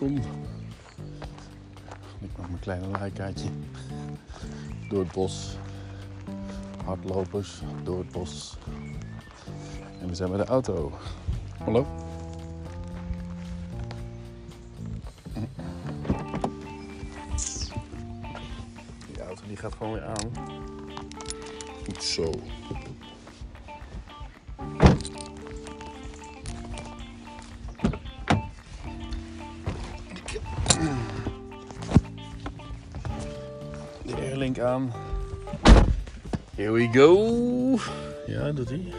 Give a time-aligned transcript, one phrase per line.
[0.00, 0.22] Nikon.
[2.20, 3.48] Ik mag mijn kleine laaikaartje.
[4.88, 5.56] Door het bos.
[6.84, 8.56] Hardlopers door het bos.
[10.00, 10.92] En we zijn bij de auto.
[11.58, 11.86] Hallo?
[19.06, 20.30] Die auto die gaat gewoon weer aan.
[21.84, 22.32] Goed zo.
[34.58, 34.92] Airlink aan.
[36.54, 37.78] Here we go.
[38.26, 38.92] Ja, doet hij.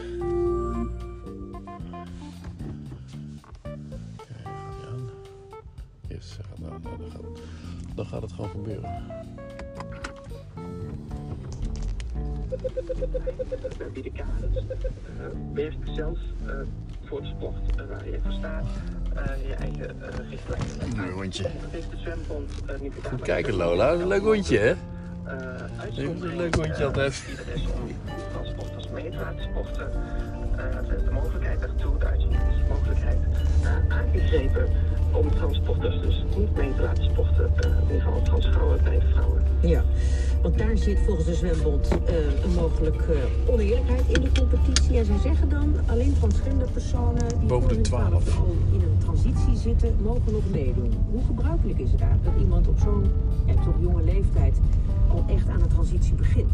[6.08, 6.60] Yes, aan.
[6.60, 7.20] Nou, dan, gaat,
[7.94, 9.04] dan gaat het gewoon gebeuren.
[15.20, 16.52] Uh, wees zelfs uh,
[17.04, 18.66] voor de sport uh, waar je voor staat.
[19.46, 19.96] je eigen
[20.30, 20.96] richtlijnen.
[20.96, 21.50] Mooi hondje.
[23.02, 24.74] Goed kijken Lola, leuk hondje hè?
[25.26, 27.24] Uh, een leuk hondje altijd.
[27.30, 29.90] Ieder is om transport als mee te laten sporten.
[31.04, 33.18] de mogelijkheid daartoe, de uitzenderingsmogelijkheid,
[33.88, 34.68] aangegrepen
[35.12, 37.50] om transporters dus niet mee te laten sporten.
[37.62, 39.42] in ieder geval transvrouwen bij vrouwen.
[39.60, 39.84] Ja.
[40.42, 44.98] Want daar zit volgens de zwembond uh, een mogelijk uh, oneerlijkheid in de competitie.
[44.98, 49.56] En zij zeggen dan alleen transgender personen die boven de 12 al in een transitie
[49.56, 50.92] zitten, mogen nog meedoen.
[51.10, 53.10] Hoe gebruikelijk is het eigenlijk dat iemand op zo'n
[53.46, 54.54] ja, toch jonge leeftijd
[55.10, 56.52] al echt aan de transitie begint?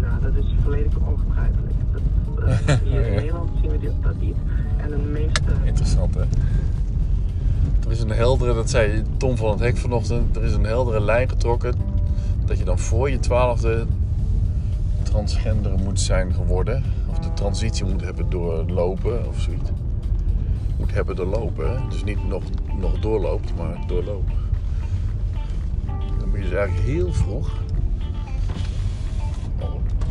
[0.00, 1.74] Nou, dat is volledig ongebruikelijk.
[1.92, 2.02] Dat,
[2.48, 4.36] uh, hier in Nederland zien we dat niet.
[4.76, 5.42] En de meeste...
[5.64, 6.24] Interessant hè?
[7.84, 11.00] Er is een heldere, dat zei Tom van het Hek vanochtend, er is een heldere
[11.00, 11.74] lijn getrokken
[12.44, 13.86] dat je dan voor je twaalfde
[15.02, 16.84] transgender moet zijn geworden.
[17.10, 19.70] Of de transitie moet hebben doorlopen of zoiets.
[20.78, 21.82] Moet hebben doorlopen.
[21.88, 22.42] Dus niet nog,
[22.80, 24.45] nog doorloopt, maar doorlopen.
[26.36, 27.50] Je dus eigenlijk heel vroeg.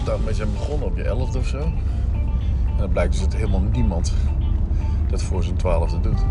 [0.04, 1.60] Daarmee zijn begonnen op je elfde of zo.
[1.60, 4.14] En dan blijkt dus dat helemaal niemand
[5.10, 6.26] dat voor zijn twaalfde doet.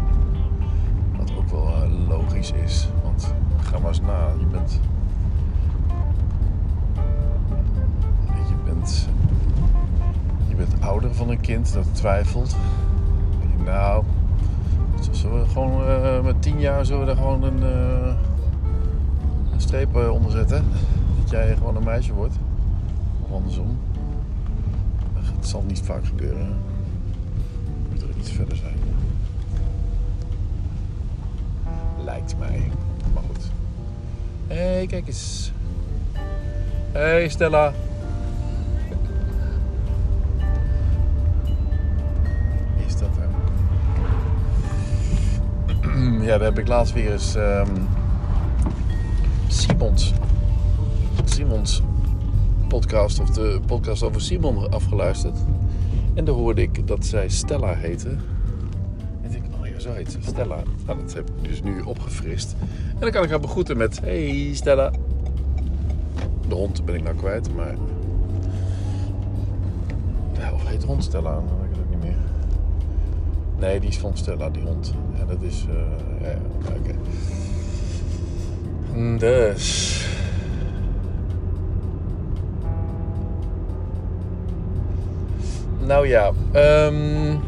[1.16, 2.88] Wat ook wel logisch is.
[3.03, 4.28] Want ga maar eens na.
[4.38, 4.81] Je bent
[10.49, 12.56] je bent ouder van een kind dat twijfelt.
[13.65, 14.05] Nou,
[15.11, 18.15] zullen we gewoon uh, met tien jaar zullen we gewoon een, uh,
[19.61, 20.65] streep uh, onder zetten.
[21.21, 22.35] Dat jij gewoon een meisje wordt.
[23.23, 23.79] Of andersom.
[25.15, 26.57] Het zal niet vaak gebeuren.
[27.91, 28.77] Moet er iets verder zijn.
[32.05, 32.71] Lijkt mij.
[33.15, 33.51] Maar goed.
[34.47, 35.53] Hé, hey, kijk eens.
[36.93, 37.73] Hé, hey, Stella.
[46.21, 47.89] ja, daar heb ik laatst weer eens um,
[49.55, 50.13] Simons,
[51.25, 51.83] Simons
[52.69, 55.39] podcast, of de podcast over Simon afgeluisterd.
[56.15, 58.09] En daar hoorde ik dat zij Stella heette.
[59.23, 60.63] En ik oh ja, zo heet ze, Stella.
[60.87, 62.57] Nou, dat heb ik dus nu opgefrist.
[62.95, 64.91] En dan kan ik haar begroeten met, hey Stella.
[66.49, 67.75] De hond ben ik nou kwijt, maar...
[70.53, 71.35] Of heet de hond Stella?
[71.35, 72.19] Dan weet ik het ook niet meer.
[73.59, 74.95] Nee, die is van Stella, die hond.
[75.19, 75.67] Ja, dat is...
[75.69, 75.75] Uh,
[76.21, 76.39] ja,
[76.79, 76.95] oké.
[78.94, 79.93] Dus...
[85.81, 87.41] Nou ja, um,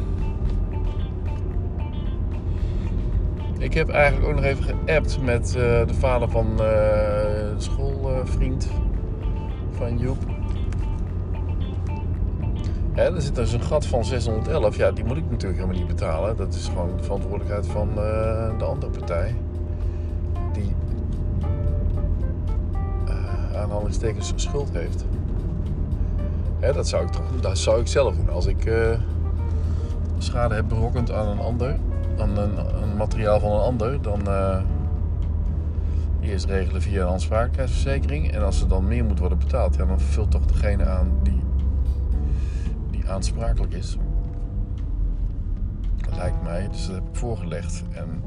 [3.58, 8.68] ik heb eigenlijk ook nog even geappt met uh, de vader van uh, de schoolvriend
[9.70, 10.18] van Joep.
[12.94, 14.76] Er zit dus een gat van 611.
[14.76, 16.36] Ja, die moet ik natuurlijk helemaal niet betalen.
[16.36, 19.34] Dat is gewoon de verantwoordelijkheid van uh, de andere partij.
[23.76, 25.04] Aanhalingstekens schuld heeft.
[26.74, 28.30] Dat, zou ik toch, dat zou ik zelf doen.
[28.30, 28.98] Als ik uh,
[30.18, 31.76] schade heb berokkend aan een ander,
[32.18, 34.20] aan een, een materiaal van een ander, dan
[36.20, 38.32] eerst regelen via een aansprakelijkheidsverzekering.
[38.32, 41.36] En als er dan meer moet worden betaald, ja, dan vult toch degene aan die
[43.08, 43.96] aansprakelijk is.
[45.96, 47.82] Dat lijkt mij, dus dat heb ik voorgelegd.
[47.92, 48.22] En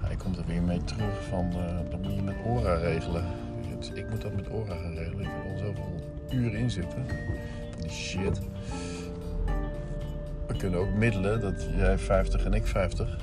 [0.00, 3.24] hij komt er weer mee terug van, uh, dat moet je met ORA regelen.
[3.88, 5.20] Dus ik moet dat met ORA gaan regelen.
[5.20, 5.94] Ik heb al zoveel
[6.30, 7.06] uren in zitten.
[7.80, 8.40] Die shit.
[10.46, 13.18] We kunnen ook middelen dat jij 50 en ik 50.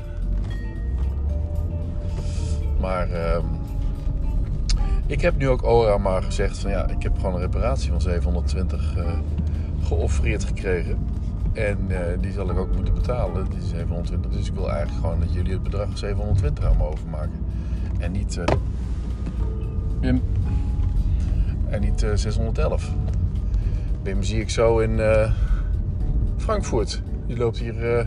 [2.79, 3.37] Maar uh,
[5.05, 8.01] ik heb nu ook ORA maar gezegd van ja, ik heb gewoon een reparatie van
[8.01, 9.19] 720 uh,
[9.83, 10.97] geoffreerd gekregen.
[11.53, 14.31] En eh, die zal ik ook moeten betalen, die 720.
[14.31, 17.45] Dus ik wil eigenlijk gewoon dat jullie het bedrag 720 aan me overmaken.
[17.99, 18.37] En niet...
[18.37, 18.45] eh.
[21.71, 22.91] En niet eh, 611.
[24.03, 25.31] Wim zie ik zo in eh,
[26.37, 27.01] Frankfurt.
[27.27, 28.05] Die loopt hier eh,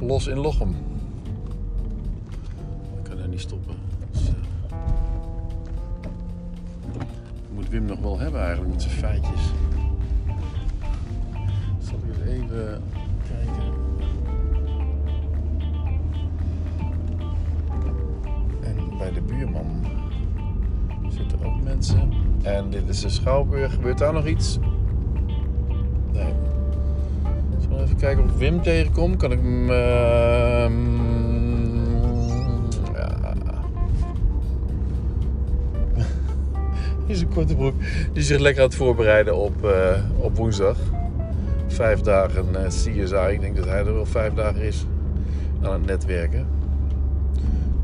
[0.00, 0.76] los in Lochem.
[2.98, 3.74] Ik kan er niet stoppen.
[4.10, 4.34] Dus, eh,
[7.54, 9.40] moet Wim nog wel hebben eigenlijk met zijn feitjes.
[11.78, 12.82] Zal ik eens even
[13.28, 13.64] kijken.
[18.62, 19.97] En bij de buurman
[21.18, 22.12] zitten ook mensen.
[22.42, 23.72] En dit is de Schouwburg.
[23.72, 24.58] Gebeurt daar nog iets?
[26.12, 26.32] Nee.
[27.68, 29.16] We even kijken of ik Wim tegenkom?
[29.16, 29.70] Kan ik hem...
[29.70, 30.72] ehm,
[32.94, 33.34] ja.
[37.06, 37.74] Is een korte broek.
[38.12, 40.76] Die zich lekker aan het voorbereiden op, eh, op woensdag.
[41.66, 43.30] Vijf dagen eh, CSI.
[43.30, 44.86] Ik denk dat hij er wel vijf dagen is
[45.62, 46.46] aan het netwerken.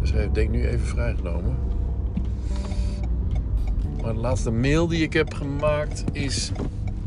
[0.01, 1.74] Dus hij heeft denk ik nu even vrijgenomen.
[4.05, 6.53] Maar de laatste mail die ik heb gemaakt is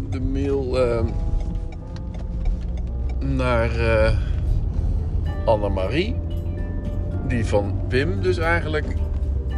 [0.10, 1.06] de mail eh,
[3.20, 4.18] naar eh
[5.46, 6.16] Annemarie.
[7.28, 8.96] Die van Wim dus eigenlijk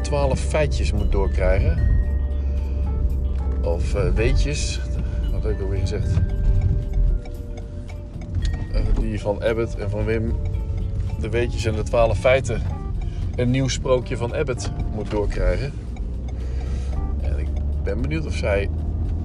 [0.02, 1.78] 12 feitjes moet doorkrijgen.
[3.62, 4.80] Of eh, weetjes.
[5.32, 6.12] Wat heb ik alweer gezegd?
[8.74, 10.36] Eh, die van Abbott en van Wim.
[11.20, 12.62] De weetjes en de 12 feiten.
[13.36, 15.74] Een nieuw sprookje van Abbott moet doorkrijgen.
[17.90, 18.70] Ben benieuwd of zij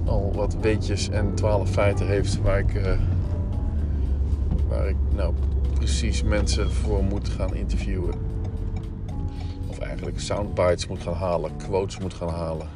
[0.05, 2.99] al wat weetjes en 12 feiten heeft waar ik, eh,
[4.69, 5.35] waar ik nou
[5.75, 8.15] precies mensen voor moet gaan interviewen.
[9.67, 12.69] Of eigenlijk soundbites moet gaan halen, quotes moet gaan halen.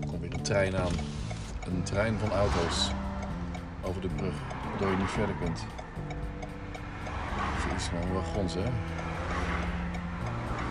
[0.00, 0.92] Er komt weer een trein aan.
[1.66, 2.90] Een trein van auto's
[3.82, 4.34] over de brug,
[4.70, 5.64] waardoor je niet verder kunt.
[7.34, 8.60] Dat is iets van wagons, hè?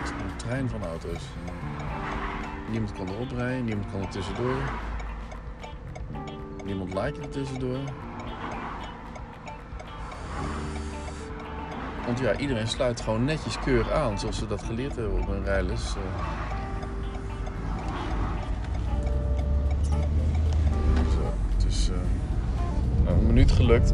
[0.01, 1.23] Het een trein van auto's.
[2.71, 4.55] Niemand kan erop rijden, niemand kan er tussendoor.
[6.65, 7.77] Niemand je er tussendoor.
[12.05, 15.43] Want ja, iedereen sluit gewoon netjes keurig aan, zoals ze dat geleerd hebben op hun
[15.43, 15.95] rijles.
[15.95, 16.01] eh.
[20.95, 21.95] Zo, het is eh,
[23.03, 23.93] nou, een minuut gelukt.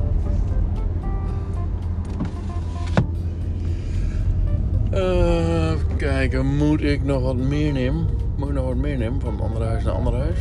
[4.92, 8.17] Eh, even kijken, moet ik nog wat meer nemen?
[8.48, 10.40] Moet ik nog wat meer nemen van ander huis naar ander huis?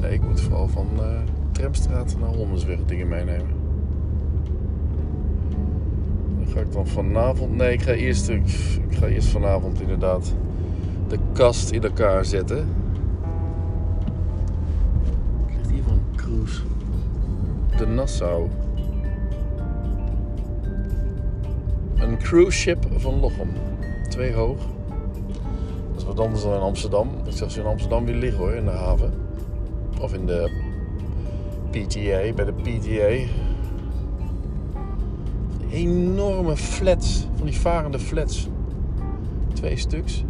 [0.00, 1.20] Nee, ik moet vooral van eh
[1.52, 3.46] Tramstraat naar Hondersweg dingen meenemen.
[6.44, 7.56] Ga ik dan vanavond...
[7.56, 8.48] Nee, ik ga eerst, ik,
[8.88, 10.34] ik ga eerst vanavond inderdaad
[11.08, 12.68] de kast in elkaar zetten.
[15.40, 16.62] Wat ligt hier een cruise?
[17.76, 18.48] De Nassau.
[21.94, 23.50] Een cruise ship van Lochem.
[24.08, 24.78] Twee hoog.
[26.10, 27.10] Wat anders dan in Amsterdam.
[27.24, 29.12] Ik zag ze in Amsterdam weer liggen hoor, in de haven.
[30.00, 30.50] Of in de
[31.70, 33.32] PTA, bij de PTA.
[35.70, 38.48] Enorme flats, van die varende flats.
[39.52, 40.24] Twee stuks.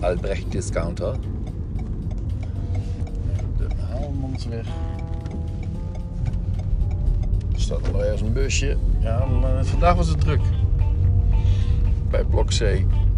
[0.00, 1.16] Albrecht Discounter.
[3.56, 4.66] De Haalmansweg.
[7.52, 8.76] Er staat nog ergens een busje.
[8.98, 10.40] Ja, maar vandaag was het druk.
[12.10, 12.60] Bij Blok C.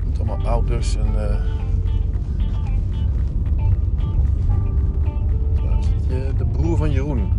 [0.05, 1.13] Met allemaal auto's en...
[6.09, 7.33] je, de broer van Jeroen.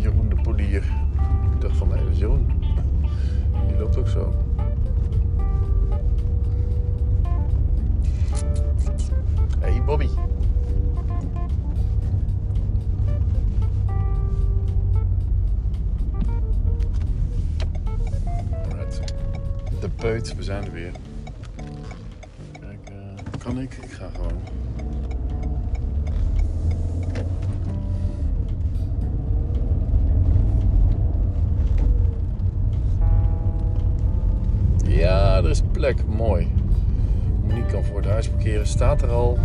[0.00, 0.84] Jeroen de polier.
[1.54, 2.46] Ik dacht van, nee, dat is Jeroen.
[3.68, 4.43] Die loopt ook zo.
[20.04, 20.92] We zijn er weer.
[22.60, 23.74] Kijk, eh, kan ik?
[23.82, 24.40] Ik ga gewoon.
[34.86, 36.06] Ja, er is plek.
[36.06, 36.48] Mooi.
[37.42, 39.38] Monique kan voor het huis parkeren, staat er al.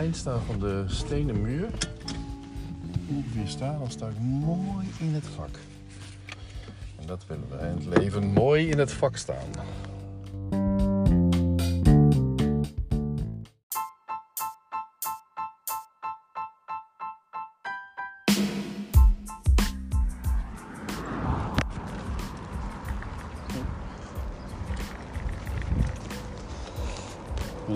[0.00, 0.14] Lijn
[0.46, 1.68] van de stenen muur,
[3.08, 5.58] ongeveer sta, dan sta ik mooi in het vak.
[7.00, 9.48] En dat willen wij in het leven, mooi in het vak staan.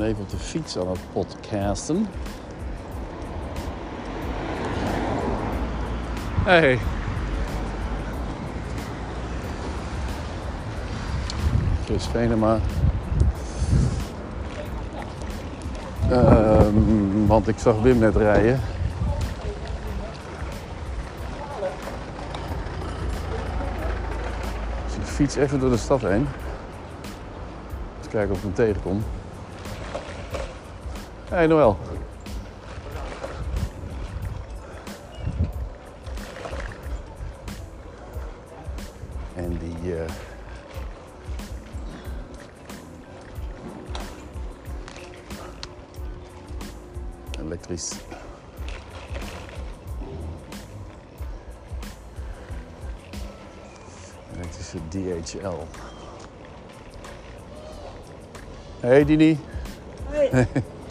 [0.04, 2.06] Ben even op de fiets aan het podcasten.
[6.44, 6.78] Hey.
[11.84, 12.58] Chris Venema.
[16.11, 18.61] Ehm, want ik zag Wim net rijden.
[24.84, 26.26] Dus ik fiets even door de stad heen.
[27.99, 29.02] Eens kijken of ik hem tegenkom.
[31.34, 31.76] Hey Noël.
[39.34, 39.94] En die.
[39.94, 40.10] eh,
[47.40, 47.90] elektrisch.
[54.34, 55.66] Elektrische DHL.
[58.80, 59.38] Hey Dini.
[60.30, 60.48] En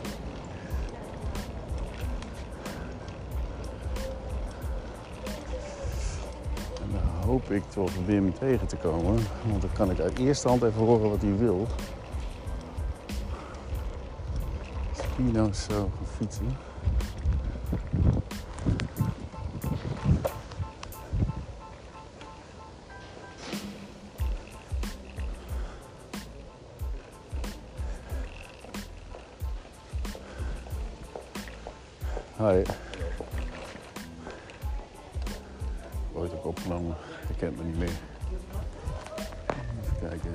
[7.34, 9.20] hoop ik toch Wim tegen te komen.
[9.50, 11.68] Want dan kan ik uit eerste hand even horen wat hij wil.
[15.18, 16.73] Hier nou zo gaan fietsen.
[36.14, 36.96] Ooit ook opgenomen.
[37.28, 37.92] Je kent me niet meer.
[39.82, 40.32] Even kijken.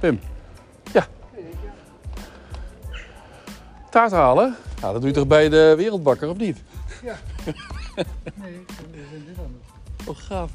[0.00, 0.20] Pim.
[0.92, 1.06] Ja.
[3.90, 4.56] Taart halen?
[4.80, 6.62] Nou, dat doe je toch bij de wereldbakker, of niet?
[8.34, 9.54] Nee, we zijn dit aan
[9.96, 10.08] het.
[10.08, 10.50] Oh, gaaf.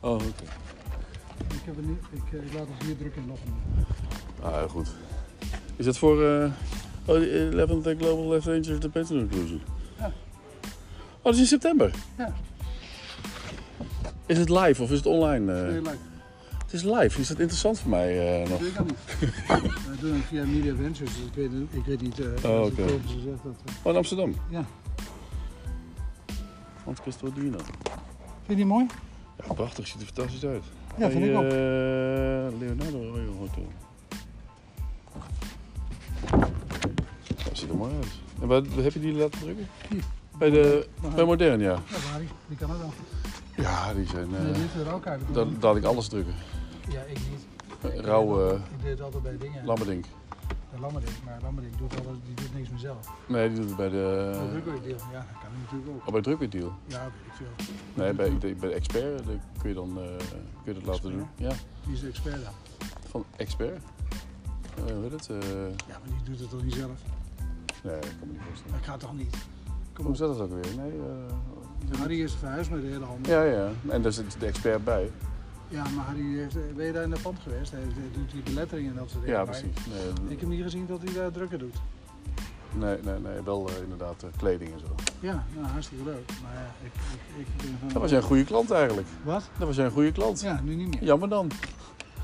[0.00, 0.24] Oh, oké.
[1.38, 3.54] Ik, heb niet, ik, eh, ik laat ons hier druk in loggen.
[4.42, 4.88] Ah, goed.
[5.78, 6.50] Is dat voor eh
[7.04, 9.60] oh, de 11th Global Left Rangers de Pension Inclusion?
[9.98, 10.06] Ja.
[10.06, 11.90] Oh, dat is in september?
[12.18, 12.32] Ja.
[14.26, 15.52] Is het live of is het online?
[15.52, 15.72] eh?
[15.82, 15.96] Leuk.
[16.62, 17.20] Het is live.
[17.20, 18.58] Is dat interessant voor mij eh, nog?
[18.58, 18.98] Dat weet ik niet.
[19.90, 22.18] We doen het via Media Ventures, dus ik weet, ik weet niet.
[22.20, 22.74] eh Oh, oké.
[22.86, 23.54] zegt dat.
[23.66, 24.34] eh, Oh, in Amsterdam.
[24.50, 24.64] ja.
[26.82, 27.56] Frans Cristodino.
[27.58, 28.86] Vind je die mooi?
[29.46, 29.86] Ja, prachtig.
[29.86, 30.62] Ziet er fantastisch uit.
[30.98, 31.44] Ja, vind ik ook.
[31.44, 31.50] ook.
[32.60, 33.66] Leonardo Royal Hotel.
[37.78, 38.06] Mooi uit.
[38.40, 39.66] En waar, heb je die laten drukken?
[39.88, 40.02] Hier.
[40.38, 41.72] Bij, de, bij Modern, ja.
[41.72, 42.28] Ja, waar die?
[42.48, 42.92] Die kan het wel.
[43.56, 44.30] Ja, die zijn...
[44.30, 45.20] Nee, die heeft er ook uit.
[45.32, 46.34] daar laat ik alles drukken.
[46.90, 48.00] Ja, ik niet.
[48.04, 49.64] Rauw eh het- Ik deed het altijd bij dingen.
[49.64, 50.04] lammerdink.
[50.70, 51.14] Bij Lammerdink.
[51.24, 53.08] Maar Lammerdink doet, alles, die doet niks meer zelf.
[53.26, 54.32] Nee, die doet het bij de...
[54.66, 54.96] Ook deel.
[54.96, 56.06] Ja, dat kan ik natuurlijk ook.
[56.06, 56.72] Oh, bij Drukwerdeal.
[56.86, 57.64] Ja, weet ik veel.
[57.94, 60.04] Nee, bij, bij de expert daar kun je dan eh,
[60.64, 61.26] kun je dat laten doen.
[61.36, 61.52] Ja,
[61.84, 62.52] Die is de expert dan.
[63.10, 63.82] van expert.
[64.76, 65.26] Eh hoe heet het?
[65.26, 66.98] Ja, maar die doet het toch niet zelf?
[67.82, 68.76] Nee, ik kan me niet voorstellen.
[68.76, 69.36] Dat gaat toch niet?
[69.92, 70.74] Kom Hoe zat dat ook weer?
[70.76, 70.92] Nee,
[71.90, 73.32] eh, Harry is verhuisd met de hele handel.
[73.32, 73.68] ja, ja.
[73.88, 75.10] En daar zit de expert bij.
[75.68, 77.70] Ja, maar Harry heeft, eh, ben je daar in de pand geweest?
[77.70, 77.80] Hij
[78.12, 79.38] doet die beletteringen en dat soort dingen.
[79.38, 79.86] Ja, precies.
[79.86, 81.76] Nee, Ik heb niet gezien dat hij daar drukker doet.
[82.74, 84.86] nee, nee, nee wel eh, inderdaad eh, kleding en zo.
[85.20, 86.30] Ja, nou, hartstikke leuk.
[86.42, 86.92] Maar ja, ik,
[87.38, 87.88] ik, ik ben van...
[87.88, 89.06] Dat was jij een goede klant eigenlijk.
[89.24, 89.42] Wat?
[89.58, 90.40] Dat was jij een goede klant.
[90.40, 91.04] Ja, nu niet meer.
[91.04, 91.50] Jammer dan.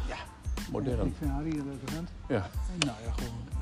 [0.08, 0.16] Ja.
[0.72, 1.06] Modern.
[1.06, 2.10] Ik vind Harry een leuke vent.
[2.28, 2.50] Ja.
[2.78, 3.53] Nou ja, gewoon...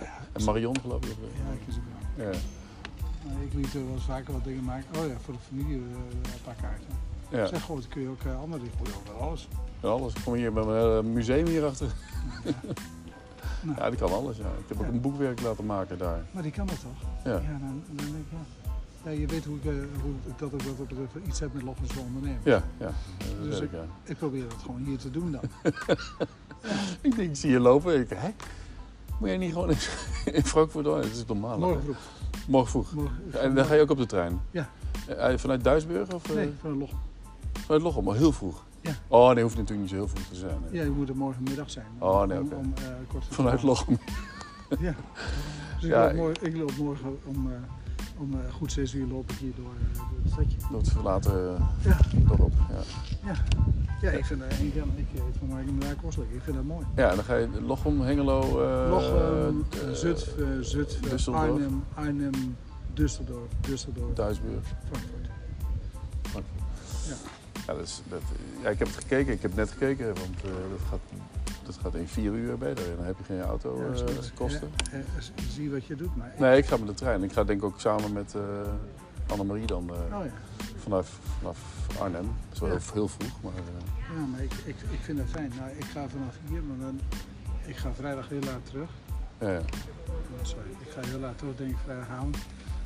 [0.00, 1.08] eh, En Marion geloof ik.
[1.08, 1.54] ja, eh.
[1.60, 1.82] ik is ook
[2.16, 2.26] wel.
[2.26, 2.38] Ja.
[3.26, 5.00] Maar ik liet er wel eens vaker wat dingen maken.
[5.00, 7.06] Oh ja, voor de familie eh, een paar kaarten.
[7.30, 7.46] Ja.
[7.46, 8.96] Zeg gewoon, dan kun je ook uh, andere dingen.
[8.96, 9.48] Ook wel alles.
[9.82, 10.14] Ja, alles.
[10.14, 11.88] Ik kom hier met mijn hele museum hierachter.
[13.62, 13.78] Nou.
[13.78, 14.36] Ja, die kan alles.
[14.36, 14.44] Ja.
[14.44, 16.20] Ik heb ook een boekwerk laten maken daar.
[16.30, 17.08] Maar die kan dat toch?
[17.24, 17.32] Ja.
[17.32, 19.10] Ja, dan, dan denk ik, ja.
[19.10, 19.18] ja.
[19.18, 21.62] Je weet hoe ik, eh, hoe ik dat ook wat dat betreft iets heb met
[21.62, 22.40] Loggense ondernemen.
[22.44, 22.86] Ja, ja.
[22.86, 22.94] Dat
[23.42, 23.84] Dus weet ik- ik, ja.
[24.04, 25.40] Ik probeer het gewoon hier te doen dan.
[27.00, 28.00] Ik denk, ik zie je lopen.
[28.00, 28.30] Ik hè?
[29.18, 29.76] Moet jij niet gewoon in,
[30.34, 30.96] in Frankfurt doen?
[30.96, 31.58] Het is normaal.
[31.58, 31.96] Morgen vroeg.
[32.48, 32.92] Morgen vroeg.
[32.92, 34.40] Morgen, En dan ga je ook op de trein?
[34.50, 34.68] Ja.
[35.08, 36.98] Eh, Vanuit Duisburg of eh, Nee, van Loggen.
[37.52, 38.04] vanuit Lochem?
[38.04, 38.64] Maar heel vroeg.
[38.80, 38.92] Ja.
[39.08, 40.58] Oh nee, hoeft natuurlijk niet zo heel vroeg te zijn.
[40.70, 40.76] hè.
[40.76, 41.86] Ja, je moet er morgenmiddag zijn.
[41.98, 42.54] Oh, nee, oké.
[42.54, 43.62] eh, Vanuit.
[43.62, 43.98] Lochem.
[44.80, 44.94] Ja.
[45.80, 47.58] Dus Ja, ik, loop morgen, ik loop morgen om, eh,
[48.18, 50.56] om eh, goed 6 uur loop ik hier door, eh, door het stadje.
[50.70, 51.98] Door het verlaten eh, Ja,
[52.36, 52.52] dorp.
[52.70, 52.82] Ja.
[53.32, 53.34] ja.
[54.00, 54.74] Ja ik vind dat ik, ik,
[55.14, 56.32] ik mij inderdaad kostelijk.
[56.32, 56.86] Ik vind dat mooi.
[56.96, 61.50] ja, dan ga je Lochem, Hengelo, eh Lochem, eh, Zutphen, Zutphen, Düsseldorf.
[61.50, 62.56] Arnhem, Arnhem,
[62.94, 64.64] Düsseldorf, Düsseldorf, Duisburg.
[64.90, 65.28] Frankfurt.
[67.08, 67.14] Ja.
[67.68, 68.20] Ja, dat is, dat,
[68.62, 69.32] ja, ik heb het gekeken.
[69.32, 71.00] Ik heb net gekeken, want eh, dat, gaat,
[71.62, 72.84] dat gaat in vier uur beter.
[72.84, 73.56] En dan heb je geen Ja,
[73.90, 75.04] dus, eh, eh,
[75.50, 76.16] zie wat je doet.
[76.16, 77.22] Maar nee, ik ga met de trein.
[77.22, 78.42] Ik ga denk ik ook samen met eh
[79.30, 80.32] Annemarie dan eh, Oh ja.
[80.82, 81.58] vanaf, vanaf
[82.00, 82.24] Arnhem.
[82.48, 82.74] Dat is wel Ja.
[82.78, 85.52] heel, heel vroeg, maar eh, Ja, maar ik, ik, ik vind dat fijn.
[85.58, 87.00] Nou, ik ga vanaf hier, maar dan,
[87.66, 88.90] ik ga vrijdag heel laat terug.
[89.40, 89.58] ja.
[90.08, 92.36] Oh, sorry, ik ga heel laat terug, denk ik vrijdagavond.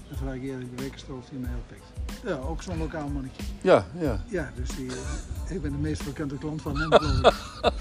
[0.08, 2.22] En terwijl ik eerder de wekenstoof die me heel pikt.
[2.26, 3.42] Ja, ook zo'n lokaal mannetje.
[3.60, 4.20] ja, ja.
[4.26, 7.72] Ja, dus die, eh, ik ben de meest bekende klant van hem, geloof ik.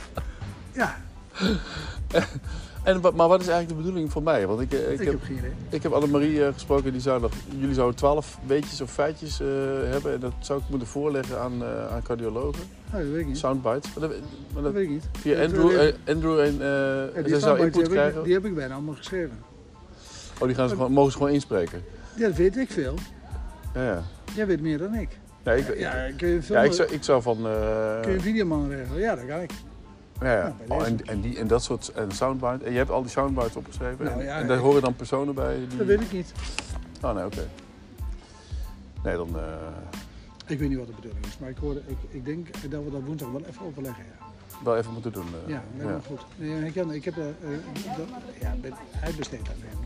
[0.74, 0.96] Ja,
[2.84, 4.48] En, maar wat is eigenlijk de bedoeling van mij?
[4.48, 5.52] Want ik, eh, ik, ik, heb, heb geen idee.
[5.70, 9.48] ik heb Annemarie eh, gesproken, die zou nog, jullie zouden twaalf weetjes of feitjes eh,
[9.84, 10.14] hebben.
[10.14, 12.64] En dat zou ik moeten voorleggen aan, aan cardiologen.
[12.88, 13.38] Oh, dat weet ik niet.
[13.38, 13.94] Soundbites.
[13.94, 14.18] Maar dat,
[14.54, 15.04] maar Dat dat, weet ik niet.
[15.20, 16.58] via Andrew, Andrew en
[17.16, 18.24] ja, die zou input die heb, ik, krijgen.
[18.24, 19.44] die heb ik bijna allemaal geschreven.
[20.40, 21.84] Oh, die gaan ze gewoon, mogen ze gewoon inspreken.
[22.16, 22.94] Ja, dat weet ik veel.
[23.74, 24.04] Ja, ja.
[24.36, 25.10] Jij weet meer dan ik.
[25.44, 27.38] Ja, ik, Ja, ja, kun je, ik, zou, ik zou van...
[27.48, 29.00] eh, kun je een videoman regelen?
[29.02, 29.52] Ja, dat kan ik.
[30.22, 30.56] Ja, ja.
[30.68, 32.62] Oh, en, en, die, en dat soort en soundbites.
[32.68, 34.06] En je hebt al die soundbites opgeschreven.
[34.06, 35.56] Nou, en, ja, en daar horen dan personen bij.
[35.70, 35.78] Die...
[35.78, 36.32] Dat weet ik niet.
[37.02, 37.48] Oh, nee, oké.
[39.04, 39.38] Nee, dan...
[39.40, 39.44] eh,
[40.48, 42.92] Ik weet niet wat de bedoeling is, maar ik, hoorde, ik, ik denk dat we
[42.92, 44.04] dat woensdag wel even overleggen.
[44.20, 44.26] Ja,
[44.64, 45.26] wel even moeten doen.
[45.46, 45.50] eh.
[45.50, 46.00] ja ja.
[46.08, 46.22] goed.
[46.38, 47.24] Nee, ik, heb, eh,
[47.98, 48.08] dat,
[48.40, 48.56] ja,
[49.18, 49.80] besteedt aan hem.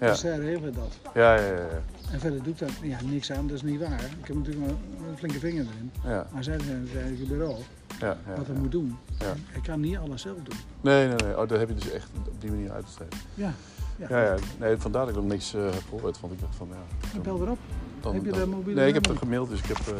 [0.00, 0.06] Ja.
[0.08, 0.98] Dus zij regelen dat.
[1.14, 1.82] Ja, ja, ja, ja.
[2.12, 4.00] En verder doe ik daar ja, niks aan, dat is niet waar.
[4.20, 4.78] Ik heb natuurlijk wel
[5.08, 5.92] een flinke vinger erin.
[6.04, 7.56] ja, Maar zij zijn het eigen bureau,
[8.02, 8.96] ja, ja, wat hij moet doen.
[9.18, 9.32] Ja.
[9.54, 10.56] Ik kan niet alles zelf doen.
[10.80, 11.38] Nee, nee, nee.
[11.40, 13.18] Oh, dat heb je dus echt op die manier uitgeschreven.
[13.34, 13.52] Ja,
[13.96, 14.18] ja.
[14.22, 14.34] Ja.
[14.58, 16.20] Nee, vandaar dat ik nog niks eh, heb gehoord.
[16.20, 17.08] Want ik dacht van, ja...
[17.16, 17.58] Ik bel erop.
[18.00, 19.78] Dan, Heb je de mobiele Nee, ik heb het gemaild, dus ik heb...
[19.78, 19.94] eh,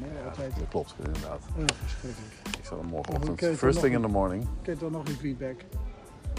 [0.00, 0.52] Nee, altijd.
[0.58, 1.40] dat klopt, inderdaad.
[1.58, 2.32] Oh, verschrikkelijk.
[2.58, 3.36] Ik zal hem morgenochtend...
[3.36, 4.46] kijk, First thing in the morning.
[4.62, 5.60] Kijk dan nog een feedback.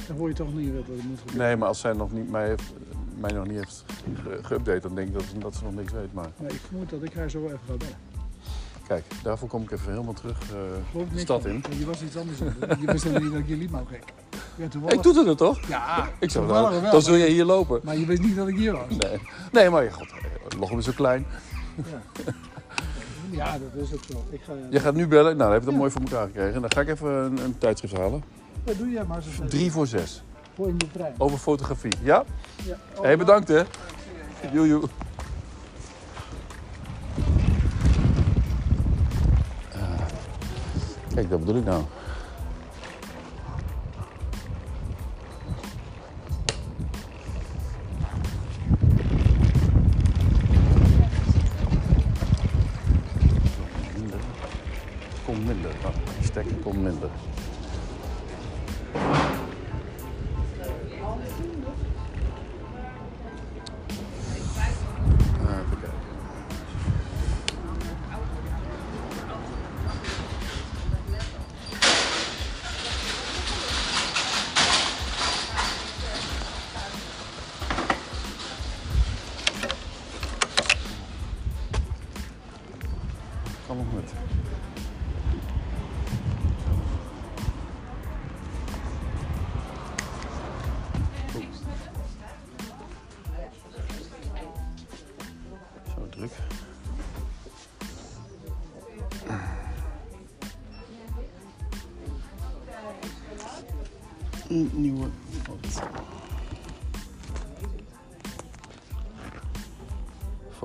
[0.07, 1.47] Dan hoor je toch niet wat er moet gebeuren.
[1.47, 2.73] Nee, maar als zij nog niet, mij, heeft,
[3.19, 3.83] mij nog niet heeft
[4.23, 6.13] ge- geüpdate, dan denk ik dat, dat ze nog niks weet.
[6.13, 7.95] Maar Maar ik vermoed dat ik haar zo even ga bellen.
[8.87, 11.63] Kijk, daarvoor kom ik even helemaal terug eh, de stad in.
[11.77, 12.37] Je was iets anders.
[12.79, 14.03] Je wist helemaal niet dat ik je liep nou gek.
[14.55, 14.95] Ja, toevallig.
[14.95, 15.67] Ik doe het toch?
[15.67, 17.81] Ja, Ik zou dan, wel, dan zul maar- je hier lopen.
[17.83, 18.87] Maar je wist niet dat ik hier was.
[18.89, 19.19] Nee,
[19.51, 20.07] nee maar god,
[20.59, 21.25] Lochem is zo klein.
[21.75, 22.01] Ja,
[23.43, 24.23] ja dat is het zo.
[24.29, 25.79] Ik ga, Je gaat nu bellen, nou dan heb je het Ja.
[25.79, 26.61] mooi voor elkaar gekregen.
[26.61, 28.23] Dan ga ik even een, een tijdschrift halen.
[28.63, 29.45] Dat doe jij maar zo.
[29.45, 30.23] Drie voor zes,
[30.55, 31.13] Voor in de trein.
[31.17, 31.91] over fotografie.
[32.01, 32.23] Ja?
[32.65, 32.77] Ja.
[32.95, 33.61] Hé, hey, bedankt hè.
[34.53, 34.83] Joe, joe.
[41.13, 41.65] Kijk, dat bedoel ik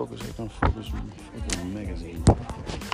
[0.09, 0.90] focus, I don't focus
[1.59, 2.88] on magazine.